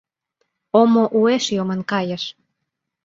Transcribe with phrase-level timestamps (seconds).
[0.79, 2.23] Омо уэш йомын кайыш.